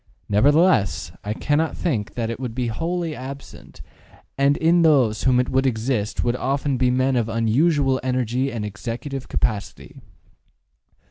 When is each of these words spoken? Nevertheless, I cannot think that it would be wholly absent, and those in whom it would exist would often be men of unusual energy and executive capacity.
Nevertheless, 0.27 1.11
I 1.23 1.35
cannot 1.35 1.77
think 1.77 2.15
that 2.15 2.31
it 2.31 2.39
would 2.39 2.55
be 2.55 2.69
wholly 2.69 3.15
absent, 3.15 3.83
and 4.35 4.57
those 4.83 5.21
in 5.21 5.27
whom 5.29 5.39
it 5.39 5.49
would 5.49 5.67
exist 5.67 6.23
would 6.23 6.35
often 6.35 6.77
be 6.77 6.89
men 6.89 7.15
of 7.15 7.29
unusual 7.29 7.99
energy 8.01 8.51
and 8.51 8.65
executive 8.65 9.27
capacity. 9.27 10.01